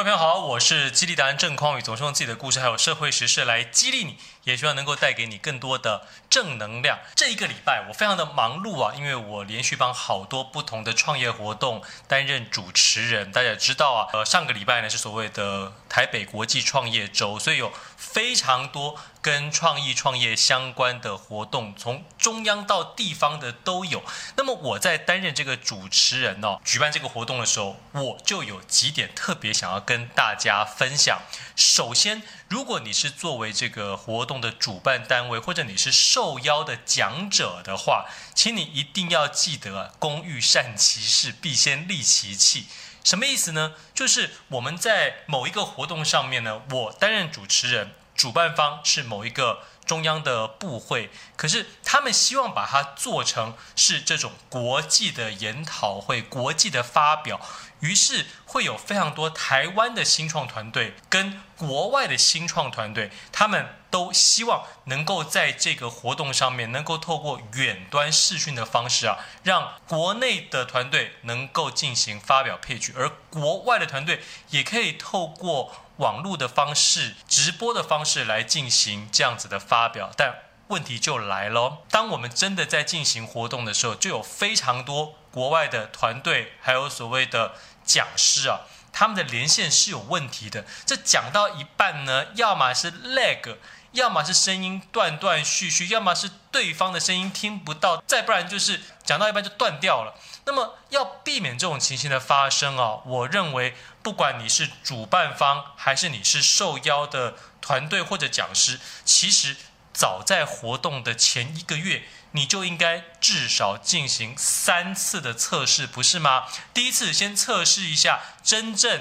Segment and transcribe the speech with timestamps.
[0.00, 6.98] 各位朋友好，我是激励达人郑匡宇，总是用自己的故事还有社会时事来激励你，也希望能够带给你更多的正能量。
[7.14, 13.30] 这一个礼拜我非常的忙碌啊，因为我连续帮好多不同的创业活动担任主持人。
[13.30, 24.02] 大家也知道啊，呃，上个礼拜呢是所谓的台北国际创业周，所以有非常多跟创意创业相关的活动，从中央到地方的都有。
[24.36, 29.80] 那么我在担任这个主持人哦，举办这个活动的时候，我就有几点特别想要。
[29.90, 31.22] 跟大家分享。
[31.56, 42.66] 首先，如果你是作为这个活动的主办单位，或者你是受邀的讲者的话，请你一定要记得“工欲善其事，必先利其器”。
[43.02, 43.72] 什么意思呢？
[43.94, 57.40] 就是我们在某一个活动上面呢，我担任主持人，主办方是某一个中央的部会，可是他们希望把它做成是这种国际的研讨会、国际的发表。
[57.80, 80.10] 于是会有非常多台湾的新创团队跟国外的新创团队，他们都希望能够在这个活动上面，能够透过远端视讯的方式啊，让国内的团队能够进行发表 pitch，而国外的团队也可以透过网络的方式、直播的方式来进行这样子的发表。
[80.16, 80.34] 但
[80.66, 87.52] 问题就来了，当我们真的在进行活动的时候，就有非常多国外的团队，还有所谓的。
[87.82, 88.60] 讲师啊，
[88.92, 90.64] 他们的连线是有问题的。
[90.86, 93.56] 这讲到一半呢，要么是 lag，
[93.92, 100.14] 要么是声音断断续续，要么是对方的声音听不到，再不然就是讲到一半就断掉了。
[100.46, 109.56] 那么要避免这种情形的发生啊，我认为不管你是主办方还是你是受邀的团队或者讲师，其实
[109.92, 112.04] 早在活动的前一个月。
[112.32, 116.44] 你就应该至少进行三次的测试，不是吗？
[116.72, 119.00] 第一次先测试一下，真正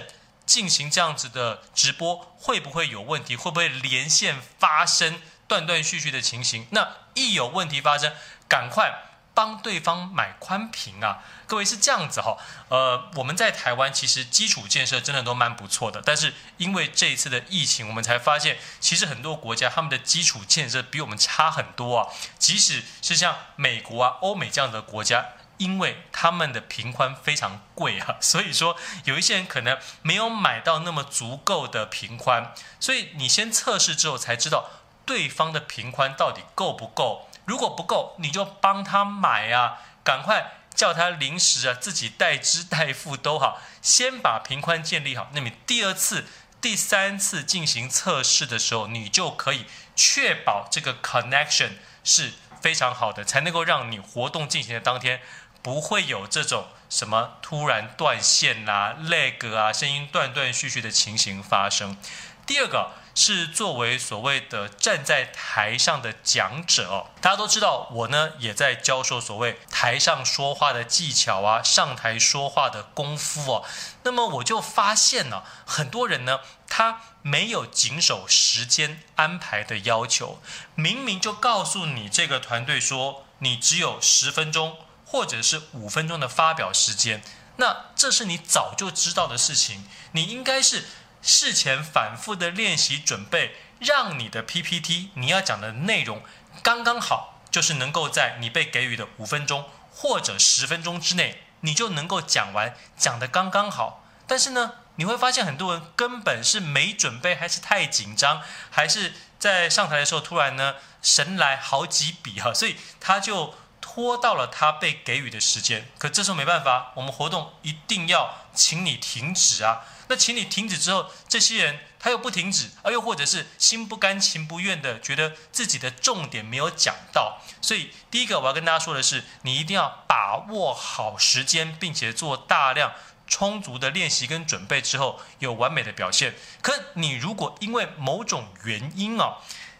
[0.49, 6.65] 进行这样子的直播会不会有问题，会不会连线发生断断续续的情形？
[6.71, 8.11] 那一有问题发生，
[8.47, 9.05] 赶快。
[9.31, 11.19] 帮对方买宽频啊！
[11.47, 12.35] 各位是这样子哈、
[12.67, 22.07] 呃，我们在台湾其实基础建设真的都蛮不错的，但是因为这一次的疫情，我们才发现，其实很多国家他们的基础建设比我们差很多啊。
[22.37, 25.25] 即使是像美国啊、欧美这样的国家，
[25.59, 34.69] 因为他们的频宽非常贵啊， 所以说有一些人可能没有买到那么足够的频宽，所以你先测试之后才知道
[35.05, 37.29] 对方的频宽到底够不够。
[37.45, 39.79] 如果不够，你就帮他买啊！
[40.03, 45.29] 赶快叫他临时啊，自己代支代付都好，先把频宽建立好。
[45.33, 46.25] 那么第二次、
[46.61, 49.65] 第三次进行测试的时候，你就可以
[49.95, 51.71] 确保这个 connection
[52.03, 55.21] 是非常好的，才能够让你活动进行的当天
[55.61, 61.97] 不会有这种什么突然断线啊、lag 啊、声音断断续续的情形发生。
[62.45, 62.91] 第二个。
[63.15, 73.65] 是作为所谓的站在台上的讲者，大家都知道，我呢也在教授所谓台上说话的技巧啊，上台说话的功夫哦。
[74.03, 80.41] 那么我就发现呢，很多人呢他没有谨守时间安排的要求，
[80.75, 84.77] 明明就告诉你这个团队说你只有十分钟
[85.09, 87.21] 或者是五分钟的发表时间，
[87.57, 90.85] 那这是你早就知道的事情，你应该是。
[91.21, 96.23] 事前反复的练习准备，让你的 PPT 你要讲的内容
[96.63, 104.05] 刚刚好，就是能够在你被给予的五分钟或者十分钟之内，你就能够讲完，讲得刚刚好。
[104.25, 113.53] 但是呢，你会发现很多人根本是没准备，还是太紧张，还是在上台的时候突然呢神来好几笔哈，所以他就
[113.93, 115.89] 拖到了他被给予的时间。
[115.97, 119.81] 可这时候没办法，我们活动一定要请你停止啊。
[120.07, 127.39] 那请你停止之后，这些人他又不停止，而又或者是心不甘情不愿的，觉得自己的重点没有讲到。
[127.61, 132.93] 所以第一个我要跟大家说的是，你一定要把握好时间，并且做大量
[133.27, 136.35] 充足的练习跟准备之后，有完美的表现。
[136.61, 139.37] 可你如果因为某种原因啊，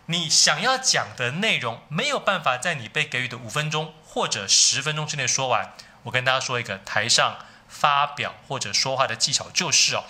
[0.10, 5.74] 你想要讲的内容没有办法在你被给予的五分钟或者十分钟之内说完，
[6.04, 7.46] 我跟大家说一个台上。
[7.72, 10.06] 发表或者说话的技巧就是哦，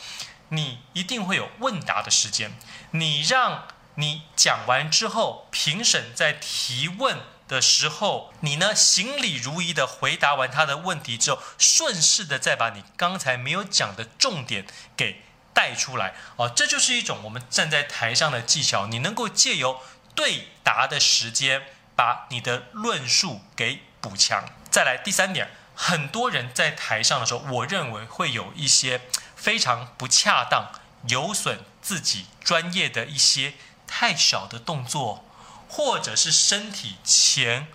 [0.47, 2.57] 你一定会有问答的时间。
[2.91, 7.17] 你让你讲完之后，评审在提问
[7.49, 14.65] 的时候，你呢行礼如仪的回答完他的问题之后，顺势的再把你刚才没有讲的重点
[14.95, 15.21] 给
[15.59, 16.47] 带出来哦。
[16.47, 18.87] 这就是一种我们站在台上的技巧。
[18.87, 19.81] 你能够借由
[20.15, 21.63] 对答的时间，
[21.97, 24.45] 把你的论述给补强。
[24.71, 25.49] 再来第三点。
[25.75, 29.01] 很多人在台上的时候，我认为会有一些
[29.35, 30.71] 非常不恰当，
[31.09, 35.25] 有损自己专业的一些太小的动作，
[35.67, 37.67] 或者是身体前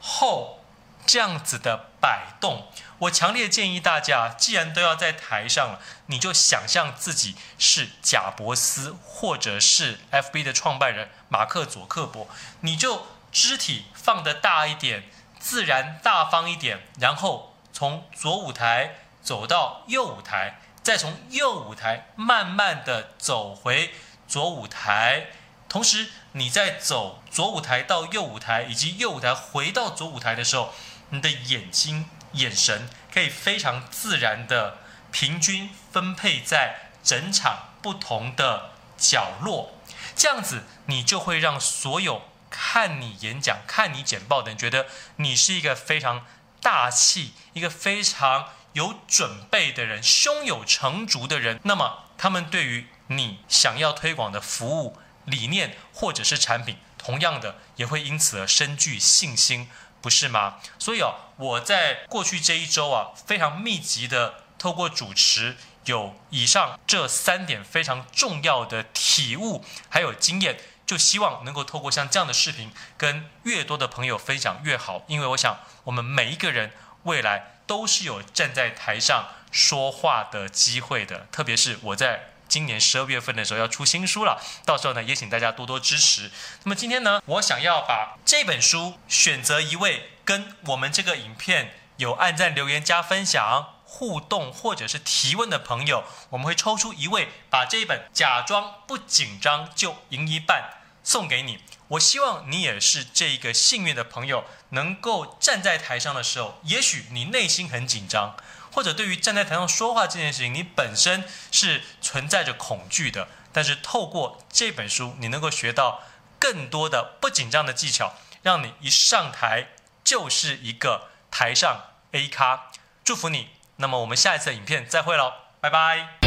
[0.00, 0.64] 后
[1.06, 2.72] 这样子的摆动。
[3.00, 12.28] 我强烈建议大家，既然都要在台上了，你就想象自己是贾伯斯，或者是 FB 的创办人马克·佐克伯，
[12.60, 15.04] 你就肢体放得大一点，
[15.38, 23.94] 自然大方一点，然后从左舞台走到右舞台，再从右舞台慢慢地走回
[24.26, 25.26] 左舞台，
[25.68, 30.74] 同时你在走左舞台到右舞台，以及右舞台回到左舞台的时候，
[31.10, 32.08] 你的眼睛。
[32.32, 34.78] 眼神可以非常自然的
[35.10, 39.78] 平均分配在整场不同的角落，
[40.14, 44.86] 这样子你就会让所有看你演讲、看你简报的人觉得
[45.16, 46.26] 你是一个非常
[46.60, 51.60] 大气、一个非常有准备的人、胸有成竹的人。
[51.64, 59.70] 那么他们对于你想要推广的服务理念或者是产品，同样的也会因此而深具信心。
[60.00, 60.56] 不是吗？
[60.78, 75.02] 所以哦，我在过去这一周啊，非常密集的透过主持，有以上这三点非常重要的体悟，还有经验，就希望能够透过像这样的视频，跟越多的朋友分享越好。
[75.08, 76.72] 因为我想，我们每一个人
[77.02, 82.30] 未来都是有站在台上说话的机会的，特别是我在。
[82.48, 86.30] 今年十二月份的时候要出新书了，到时候呢也请大家多多支持。
[86.64, 100.70] 那么今天呢，我想要把这本书选择一位跟我们这个影片有按赞、留言、加分享、互动或者是提问的朋友，我们会抽出一位，把这一本《假装不紧张就赢一半》
[101.04, 101.58] 送给你。
[101.88, 108.36] 我希望你也是这一个幸运的朋友，能够站在台上的时候，也许你内心很紧张。
[108.70, 116.02] 或者对于站在台上说话这件事情，你本身是存在着恐惧的，但是透过这本书，你能够学到
[116.38, 119.68] 更多的不紧张的技巧，让你一上台
[120.04, 122.70] 就是一个台上 A 咖。
[123.02, 123.48] 祝福你！
[123.76, 126.17] 那么我们下一次影片再会喽，拜拜。